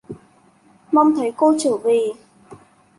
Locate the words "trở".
1.59-1.77